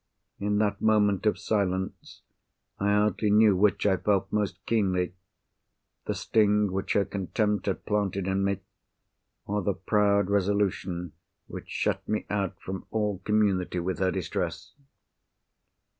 [0.39, 2.23] In that moment of silence,
[2.79, 8.43] I hardly know which I felt most keenly—the sting which her contempt had planted in
[8.43, 8.61] me,
[9.45, 11.11] or the proud resolution
[11.45, 14.73] which shut me out from all community with her distress.